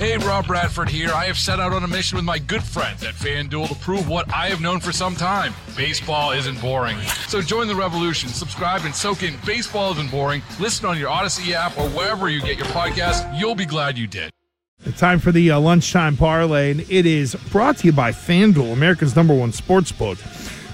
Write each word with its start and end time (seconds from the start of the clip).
Hey, 0.00 0.16
Rob 0.16 0.46
Bradford 0.46 0.88
here. 0.88 1.10
I 1.12 1.26
have 1.26 1.36
set 1.36 1.60
out 1.60 1.74
on 1.74 1.84
a 1.84 1.86
mission 1.86 2.16
with 2.16 2.24
my 2.24 2.38
good 2.38 2.62
friends 2.62 3.04
at 3.04 3.12
FanDuel 3.12 3.68
to 3.68 3.74
prove 3.74 4.08
what 4.08 4.32
I 4.32 4.48
have 4.48 4.62
known 4.62 4.80
for 4.80 4.92
some 4.92 5.14
time 5.14 5.52
baseball 5.76 6.30
isn't 6.30 6.58
boring. 6.58 6.98
So 7.28 7.42
join 7.42 7.68
the 7.68 7.74
revolution. 7.74 8.30
Subscribe 8.30 8.86
and 8.86 8.94
soak 8.94 9.22
in 9.22 9.34
Baseball 9.44 9.92
Isn't 9.92 10.10
Boring. 10.10 10.40
Listen 10.58 10.86
on 10.86 10.98
your 10.98 11.10
Odyssey 11.10 11.52
app 11.54 11.76
or 11.76 11.86
wherever 11.90 12.30
you 12.30 12.40
get 12.40 12.56
your 12.56 12.66
podcast. 12.68 13.38
You'll 13.38 13.54
be 13.54 13.66
glad 13.66 13.98
you 13.98 14.06
did. 14.06 14.30
It's 14.86 14.98
Time 14.98 15.18
for 15.18 15.32
the 15.32 15.50
uh, 15.50 15.60
lunchtime 15.60 16.16
parlay, 16.16 16.70
and 16.70 16.80
it 16.90 17.04
is 17.04 17.34
brought 17.50 17.76
to 17.78 17.86
you 17.86 17.92
by 17.92 18.12
FanDuel, 18.12 18.72
America's 18.72 19.14
number 19.14 19.34
one 19.34 19.52
sports 19.52 19.92
book, 19.92 20.16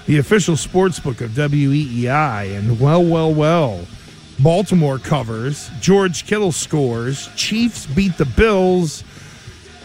the 0.05 0.19
official 0.19 0.55
sports 0.55 1.01
book 1.01 1.19
of 1.19 1.31
WEEI. 1.31 2.57
And 2.57 2.79
well, 2.79 3.03
well, 3.03 3.33
well, 3.33 3.85
Baltimore 4.39 4.99
covers, 4.99 5.69
George 5.79 6.25
Kittle 6.25 6.51
scores, 6.51 7.29
Chiefs 7.35 7.85
beat 7.87 8.17
the 8.17 8.25
Bills. 8.25 9.03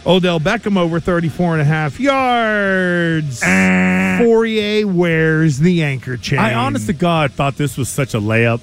Odell 0.05 0.41
Beckham 0.41 0.77
over 0.77 0.99
34 0.99 1.53
and 1.53 1.61
a 1.63 1.65
half 1.65 2.01
yards. 2.01 3.41
Eh. 3.43 4.19
Fauria 4.21 4.85
wears 4.85 5.59
the 5.59 5.85
anchor 5.85 6.17
chain. 6.17 6.41
I 6.41 6.55
honest 6.55 6.87
to 6.89 6.93
God 6.93 7.31
thought 7.33 7.57
this 7.57 7.79
was 7.79 7.89
such 7.89 8.15
a 8.15 8.19
layup. 8.19 8.61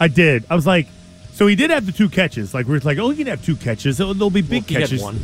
I 0.00 0.08
did. 0.08 0.44
I 0.48 0.54
was 0.54 0.66
like, 0.66 0.88
so 1.32 1.46
he 1.46 1.54
did 1.56 1.68
have 1.70 1.84
the 1.84 1.92
two 1.92 2.08
catches. 2.08 2.54
Like 2.54 2.66
we're 2.66 2.78
like, 2.80 2.96
oh, 2.98 3.10
he 3.10 3.18
can 3.18 3.26
have 3.26 3.44
two 3.44 3.54
catches. 3.54 3.98
There'll, 3.98 4.14
there'll 4.14 4.30
be 4.30 4.40
big 4.40 4.62
Well, 4.62 4.68
he 4.68 4.74
had 4.74 4.80
catches. 4.84 5.02
one. 5.02 5.20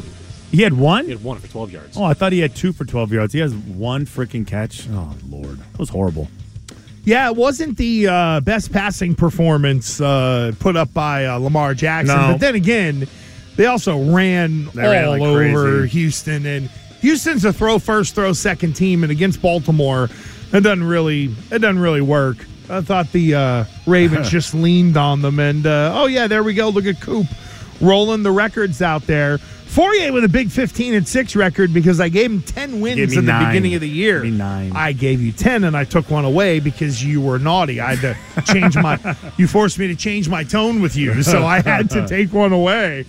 He 0.50 0.62
had 0.62 0.74
one. 0.74 1.04
He 1.06 1.10
had 1.12 1.24
one 1.24 1.38
for 1.38 1.48
12 1.48 1.72
yards. 1.72 1.96
Oh, 1.96 2.04
I 2.04 2.12
thought 2.14 2.32
he 2.32 2.40
had 2.40 2.54
two 2.54 2.72
for 2.74 2.84
12 2.84 3.12
yards. 3.12 3.32
He 3.32 3.40
has 3.40 3.54
one 3.54 4.04
freaking 4.06 4.46
catch. 4.46 4.86
Oh, 4.90 5.14
Lord. 5.28 5.58
That 5.58 5.78
was 5.78 5.88
horrible. 5.88 6.28
Yeah, 7.06 7.28
it 7.30 7.36
wasn't 7.36 7.76
the 7.76 8.08
uh, 8.08 8.40
best 8.40 8.72
passing 8.72 9.14
performance 9.14 10.00
uh, 10.00 10.50
put 10.58 10.76
up 10.76 10.92
by 10.92 11.26
uh, 11.26 11.38
Lamar 11.38 11.72
Jackson. 11.72 12.16
No. 12.16 12.32
But 12.32 12.40
then 12.40 12.56
again, 12.56 13.06
they 13.54 13.66
also 13.66 14.12
ran 14.12 14.64
They 14.74 14.82
ran 14.82 15.04
all 15.04 15.10
like 15.12 15.22
over 15.22 15.78
crazy. 15.78 15.88
Houston. 16.00 16.46
And 16.46 16.68
Houston's 17.00 17.44
a 17.44 17.52
throw 17.52 17.78
first, 17.78 18.16
throw 18.16 18.32
second 18.32 18.72
team. 18.74 19.04
And 19.04 19.12
against 19.12 19.40
Baltimore, 19.40 20.08
it 20.52 20.60
doesn't 20.62 20.82
really 20.82 21.26
it 21.52 21.60
doesn't 21.60 21.78
really 21.78 22.00
work. 22.00 22.38
I 22.68 22.80
thought 22.80 23.12
the 23.12 23.34
uh, 23.36 23.64
Ravens 23.86 24.28
just 24.30 24.52
leaned 24.52 24.96
on 24.96 25.22
them. 25.22 25.38
And, 25.38 25.64
uh, 25.64 25.92
oh, 25.94 26.06
yeah, 26.06 26.26
there 26.26 26.42
we 26.42 26.54
go. 26.54 26.70
Look 26.70 26.86
at 26.86 27.00
Coop 27.00 27.28
rolling 27.80 28.24
the 28.24 28.32
records 28.32 28.82
out 28.82 29.06
there. 29.06 29.38
Fauria 29.76 30.10
with 30.10 30.24
a 30.24 30.28
big 30.28 30.50
15 30.50 30.94
and 30.94 31.06
6 31.06 31.36
record 31.36 31.74
because 31.74 32.00
I 32.00 32.08
gave 32.08 32.32
him 32.32 32.40
10 32.40 32.80
wins 32.80 32.98
at 32.98 33.10
me 33.10 33.16
the 33.16 33.46
beginning 33.46 33.74
of 33.74 33.82
the 33.82 33.88
year. 33.88 34.24
Nine. 34.24 34.72
I 34.74 34.92
gave 34.92 35.20
you 35.20 35.32
10 35.32 35.64
and 35.64 35.76
I 35.76 35.84
took 35.84 36.10
one 36.10 36.24
away 36.24 36.60
because 36.60 37.04
you 37.04 37.20
were 37.20 37.38
naughty. 37.38 37.78
I 37.78 37.94
had 37.94 38.16
to 38.16 38.42
change 38.50 38.74
my, 38.74 38.98
you 39.36 39.46
forced 39.46 39.78
me 39.78 39.86
to 39.88 39.94
change 39.94 40.30
my 40.30 40.44
tone 40.44 40.80
with 40.80 40.96
you. 40.96 41.22
So 41.22 41.44
I 41.44 41.60
had 41.60 41.90
to 41.90 42.06
take 42.08 42.32
one 42.32 42.54
away. 42.54 43.04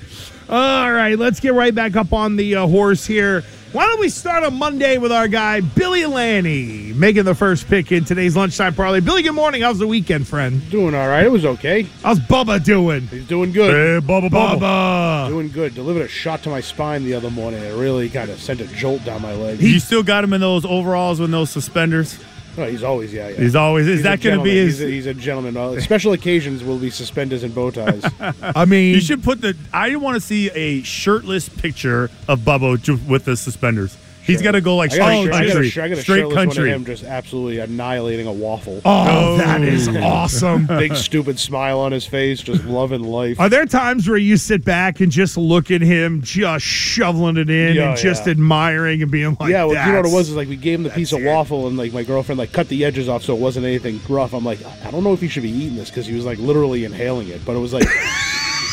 All 0.50 0.92
right, 0.92 1.18
let's 1.18 1.40
get 1.40 1.54
right 1.54 1.74
back 1.74 1.96
up 1.96 2.12
on 2.12 2.36
the 2.36 2.56
uh, 2.56 2.68
horse 2.68 3.06
here. 3.06 3.46
Why 3.78 3.86
don't 3.86 4.00
we 4.00 4.10
start 4.10 4.44
on 4.44 4.56
Monday 4.56 4.98
with 4.98 5.12
our 5.12 5.28
guy, 5.28 5.62
Billy 5.62 6.04
Lanni, 6.08 6.94
making 6.94 7.26
the 7.26 7.36
first 7.36 7.68
pick 7.68 7.92
in 7.92 8.06
today's 8.06 8.36
lunchtime 8.36 8.74
parlay. 8.74 9.02
Billy, 9.02 9.22
good 9.22 9.34
morning. 9.34 9.62
How's 9.62 9.78
the 9.78 9.86
weekend, 9.86 10.28
friend? 10.28 10.68
Doing 10.72 10.96
all 10.96 11.08
right. 11.08 11.24
It 11.24 11.32
was 11.32 11.46
okay. 11.46 11.84
How's 12.02 12.20
Bubba 12.20 12.64
doing? 12.64 13.06
He's 13.06 13.28
doing 13.28 13.52
good. 13.52 14.04
Hey, 14.04 14.08
Bubba, 14.08 14.32
Bubba. 14.32 15.28
Doing 15.28 15.50
good. 15.50 15.76
Delivered 15.76 16.02
a 16.02 16.08
shot 16.08 16.42
to 16.42 16.50
my 16.50 16.60
spine 16.60 17.04
the 17.04 17.14
other 17.14 17.30
morning. 17.30 17.62
It 17.62 17.78
really 17.78 18.10
kind 18.10 18.32
of 18.32 18.42
sent 18.42 18.62
a 18.62 18.66
jolt 18.66 19.06
down 19.06 19.22
my 19.22 19.36
leg. 19.36 19.62
You 19.62 19.80
still 19.80 20.02
got 20.02 20.24
him 20.24 20.34
in 20.34 20.42
those 20.42 20.66
overalls 20.66 21.20
with 21.20 21.30
those 21.30 21.52
suspenders? 21.52 22.20
Oh, 22.58 22.66
he's 22.66 22.84
always, 22.84 23.14
yeah, 23.14 23.30
yeah. 23.30 23.36
He's 23.38 23.56
always. 23.56 23.88
Is 23.88 23.96
He's 23.98 24.04
that 24.04 24.20
going 24.22 24.38
to 24.40 24.44
be 24.44 24.56
his? 24.56 24.80
He's 24.80 24.88
a, 24.88 24.90
he's 24.92 25.06
a 25.06 25.14
gentleman. 25.14 25.56
Uh, 25.56 25.80
special 25.80 26.14
occasions 26.14 26.64
will 26.64 26.80
be 26.80 26.90
suspenders 26.90 27.44
and 27.44 27.54
bow 27.54 27.70
ties. 27.72 28.04
I 28.42 28.66
mean, 28.66 28.96
you 28.96 29.02
should 29.02 29.24
put 29.24 29.42
the. 29.42 29.56
I 29.72 29.96
want 29.98 30.16
to 30.16 30.22
see 30.22 30.50
a 30.52 30.82
shirtless 30.84 31.50
picture 31.50 32.10
of 32.28 32.40
Bubba 32.40 32.82
ju- 32.82 33.00
with 33.08 33.26
the 33.26 33.38
suspenders. 33.38 33.96
He's 34.28 34.42
got 34.42 34.52
to 34.52 34.62
go 34.62 34.76
like 34.76 34.92
I 34.94 34.98
got, 34.98 35.10
a, 35.10 35.22
straight 35.24 35.34
I 35.34 35.46
country. 35.48 35.70
shirt- 35.70 35.84
I 35.84 35.90
got 35.90 35.98
a 35.98 36.02
straight 36.02 36.18
shirtless 36.20 36.36
one 36.58 36.58
of 36.68 36.74
him 36.74 36.86
just 36.86 37.04
absolutely 37.04 37.60
annihilating 37.60 38.28
a 38.28 38.32
waffle. 38.32 38.82
oh, 38.86 39.38
that 39.38 39.62
is 39.62 39.88
awesome. 39.96 40.68
Big 40.68 40.96
stupid 40.96 41.40
smile 41.40 41.80
on 41.80 41.92
his 41.92 42.06
face, 42.06 42.42
just 42.42 42.64
loving 42.66 43.04
life. 43.04 43.40
Are 43.40 43.50
there 43.50 43.66
times 43.66 44.08
where 44.08 44.18
you 44.18 44.38
sit 44.38 44.64
back 44.66 45.00
and 45.00 45.12
just 45.12 45.38
look 45.38 45.72
at 45.72 45.82
him, 45.82 46.22
just 46.22 46.66
shoveling 46.66 47.38
it 47.38 47.50
in 47.50 47.76
Yeah, 47.76 47.90
and 47.90 47.98
just 47.98 48.26
yeah. 48.26 48.32
admiring 48.32 49.02
and 49.02 49.10
being 49.12 49.38
like, 49.40 49.50
yeah, 49.50 49.64
well, 49.64 49.86
you 49.88 49.92
know 49.94 50.02
what 50.02 50.10
it 50.12 50.14
was 50.14 50.30
is 50.30 50.36
like 50.36 50.48
we 50.50 50.56
gave 50.58 50.80
him 50.80 50.84
the 50.84 50.90
piece 50.90 51.12
of 51.14 51.22
it." 51.22 51.26
waffle 51.26 51.68
and 51.68 51.78
like 51.78 51.94
my 51.94 52.04
girlfriend 52.04 52.38
like 52.40 52.52
cut 52.52 52.68
the 52.68 52.84
edges 52.86 53.08
off 53.10 53.24
so 53.24 53.34
it 53.36 53.40
wasn't 53.40 53.66
anything 53.66 54.00
rough. 54.10 54.34
I'm 54.34 54.44
like, 54.46 54.60
I 54.86 54.92
don't 54.92 55.04
know 55.04 55.14
if 55.14 55.22
he 55.22 55.28
should 55.28 55.44
be 55.44 55.50
eating 55.50 55.76
this 55.76 55.90
because 55.90 56.06
he 56.06 56.14
was 56.16 56.26
like 56.26 56.38
literally 56.40 56.84
inhaling 56.86 57.30
it, 57.30 57.44
but 57.46 57.56
it 57.56 57.60
was 57.60 57.74
like 57.74 57.86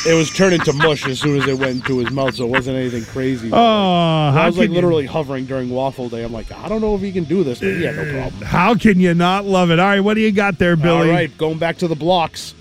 it 0.07 0.15
was 0.15 0.31
turning 0.31 0.61
to 0.61 0.73
mush 0.73 1.07
as 1.07 1.21
soon 1.21 1.41
as 1.41 1.49
it 1.49 1.59
went 1.59 1.77
into 1.77 1.99
his 1.99 2.11
mouth, 2.11 2.35
so 2.35 2.45
it 2.45 2.51
wasn't 2.51 2.77
anything 2.77 3.05
crazy. 3.05 3.51
Oh, 3.53 3.57
I 3.57 4.47
was 4.47 4.57
like 4.57 4.67
can 4.67 4.73
you- 4.73 4.77
literally 4.77 5.07
hovering 5.07 5.47
during 5.47 5.71
waffle 5.71 6.09
day. 6.09 6.23
I'm 6.23 6.33
like, 6.33 6.51
I 6.53 6.69
don't 6.69 6.81
know 6.81 6.95
if 6.95 7.01
he 7.01 7.13
can 7.13 7.25
do 7.25 7.45
this, 7.45 7.61
but 7.61 7.69
yeah, 7.69 7.93
no 7.93 8.03
eh, 8.03 8.13
problem. 8.13 8.43
How 8.43 8.75
can 8.75 9.01
you 9.01 9.15
not 9.15 9.45
love 9.45 9.71
it? 9.71 9.79
All 9.79 9.87
right, 9.87 10.01
what 10.01 10.15
do 10.15 10.21
you 10.21 10.33
got 10.33 10.59
there, 10.59 10.77
Billy? 10.77 11.09
All 11.09 11.15
right, 11.15 11.37
going 11.39 11.59
back 11.59 11.79
to 11.79 11.89
the 11.89 11.97
blocks. 11.97 12.55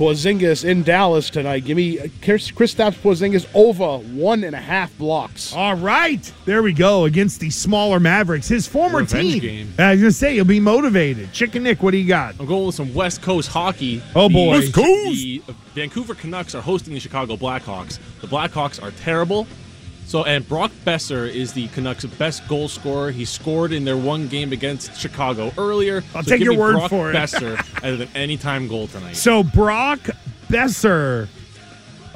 Porzingis 0.00 0.64
in 0.64 0.82
Dallas 0.82 1.28
tonight. 1.28 1.66
Give 1.66 1.76
me 1.76 1.98
uh, 2.00 2.06
Chris 2.22 2.50
Kristaps 2.50 2.94
Porzingis 2.94 3.46
over 3.54 3.98
one 4.14 4.44
and 4.44 4.56
a 4.56 4.60
half 4.60 4.96
blocks. 4.96 5.52
All 5.54 5.74
right, 5.76 6.32
there 6.46 6.62
we 6.62 6.72
go 6.72 7.04
against 7.04 7.38
the 7.40 7.50
smaller 7.50 8.00
Mavericks, 8.00 8.48
his 8.48 8.66
former 8.66 9.00
Revenge 9.00 9.32
team. 9.34 9.40
game. 9.40 9.74
I 9.78 9.92
was 9.92 10.00
gonna 10.00 10.12
say 10.12 10.34
you'll 10.34 10.46
be 10.46 10.58
motivated. 10.58 11.32
Chicken 11.34 11.64
Nick, 11.64 11.82
what 11.82 11.90
do 11.90 11.98
you 11.98 12.08
got? 12.08 12.34
I'm 12.40 12.46
going 12.46 12.64
with 12.64 12.74
some 12.76 12.94
West 12.94 13.20
Coast 13.20 13.50
hockey. 13.50 14.02
Oh, 14.16 14.28
The- 14.28 14.34
boy. 14.34 14.50
West 14.52 14.72
Coast! 14.72 14.86
The 15.22 15.42
uh, 15.48 15.52
Vancouver 15.74 16.14
Canucks 16.14 16.54
are 16.54 16.62
hosting 16.62 16.94
the 16.94 17.00
Chicago 17.00 17.36
Blackhawks. 17.36 17.98
The 18.22 18.26
Blackhawks 18.26 18.82
are 18.82 18.92
terrible. 18.92 19.46
So, 20.10 20.24
and 20.24 20.44
Brock 20.48 20.72
Boeser 20.84 21.32
is 21.32 21.52
the 21.52 21.68
Canucks' 21.68 22.04
best 22.04 22.48
goal 22.48 22.66
scorer. 22.66 23.12
He 23.12 23.24
scored 23.24 23.72
in 23.72 23.84
their 23.84 23.96
one 23.96 24.26
game 24.26 24.50
against 24.52 24.98
Chicago 24.98 25.52
earlier. 25.56 26.02
I'll 26.16 26.24
So 26.24 26.30
take 26.30 26.40
give 26.40 26.46
your 26.46 26.54
me 26.54 26.58
word 26.58 26.72
Brock 26.72 26.90
for 26.90 27.10
it. 27.12 27.14
Boeser 27.14 27.64
as 27.84 28.00
an 28.00 28.08
anytime 28.16 28.66
goal 28.66 28.88
tonight. 28.88 29.12
So 29.12 29.44
Brock 29.44 30.00
Boeser, 30.48 31.28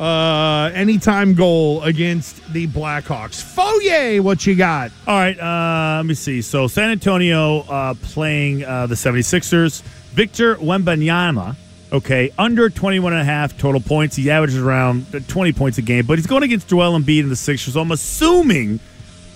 uh, 0.00 0.72
anytime 0.74 1.34
goal 1.34 1.84
against 1.84 2.44
the 2.52 2.66
Blackhawks. 2.66 3.40
Foye, 3.40 4.20
what 4.20 4.44
you 4.44 4.56
got? 4.56 4.90
All 5.06 5.14
right, 5.14 5.38
uh, 5.38 5.98
let 5.98 6.06
me 6.06 6.14
see. 6.14 6.42
So 6.42 6.66
San 6.66 6.90
Antonio 6.90 7.60
uh, 7.60 7.94
playing 8.02 8.64
uh, 8.64 8.88
the 8.88 8.96
76ers. 8.96 9.82
Victor 10.14 10.56
Wembanyama, 10.56 11.54
okay, 11.92 12.32
under 12.38 12.68
21 12.70 13.12
and 13.12 13.22
a 13.22 13.24
half 13.24 13.56
total 13.58 13.80
points. 13.80 14.16
He 14.16 14.30
averages 14.30 14.58
around 14.58 15.06
20 15.28 15.52
points 15.52 15.78
a 15.78 15.82
game, 15.82 16.06
but 16.06 16.18
he's 16.18 16.26
going 16.26 16.42
against 16.42 16.68
Joel 16.68 16.98
Embiid 16.98 17.20
in 17.20 17.28
the 17.28 17.36
Sixers. 17.36 17.74
So 17.74 17.80
I'm 17.80 17.92
assuming 17.92 18.80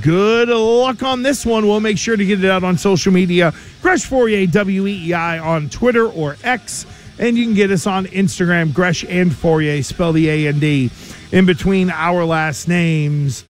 Good 0.00 0.48
luck 0.48 1.02
on 1.02 1.22
this 1.22 1.44
one. 1.44 1.66
We'll 1.66 1.80
make 1.80 1.98
sure 1.98 2.16
to 2.16 2.24
get 2.24 2.42
it 2.42 2.50
out 2.50 2.64
on 2.64 2.78
social 2.78 3.12
media. 3.12 3.52
Gresh 3.82 4.08
Fauria, 4.08 4.50
W 4.50 4.86
E 4.86 5.08
E 5.08 5.12
I 5.12 5.38
on 5.38 5.68
Twitter 5.68 6.06
or 6.06 6.36
X. 6.42 6.86
And 7.18 7.36
you 7.36 7.44
can 7.44 7.54
get 7.54 7.70
us 7.70 7.86
on 7.86 8.06
Instagram, 8.06 8.72
Gresh 8.72 9.04
and 9.04 9.30
Fauria, 9.30 9.84
spell 9.84 10.12
the 10.12 10.30
A 10.30 10.46
and 10.46 10.60
D 10.60 10.90
in 11.30 11.44
between 11.44 11.90
our 11.90 12.24
last 12.24 12.68
names. 12.68 13.44